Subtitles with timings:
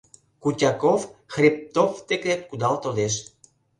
[0.43, 0.99] Кутяков
[1.33, 3.13] Хребтов дек кудал толеш.